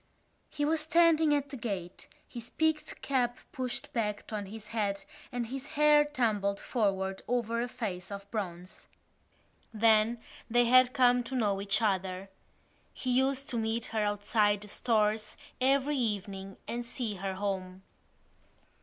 He 0.49 0.65
was 0.65 0.81
standing 0.81 1.31
at 1.35 1.49
the 1.51 1.55
gate, 1.55 2.07
his 2.27 2.49
peaked 2.49 3.03
cap 3.03 3.37
pushed 3.51 3.93
back 3.93 4.33
on 4.33 4.47
his 4.47 4.69
head 4.69 5.05
and 5.31 5.45
his 5.45 5.67
hair 5.77 6.03
tumbled 6.05 6.59
forward 6.59 7.21
over 7.27 7.61
a 7.61 7.67
face 7.67 8.11
of 8.11 8.25
bronze. 8.31 8.87
Then 9.71 10.19
they 10.49 10.65
had 10.65 10.93
come 10.93 11.21
to 11.25 11.35
know 11.35 11.61
each 11.61 11.83
other. 11.83 12.31
He 12.91 13.11
used 13.11 13.47
to 13.49 13.59
meet 13.59 13.85
her 13.93 14.01
outside 14.03 14.61
the 14.61 14.67
Stores 14.69 15.37
every 15.61 15.97
evening 15.97 16.57
and 16.67 16.83
see 16.83 17.17
her 17.17 17.35
home. 17.35 17.83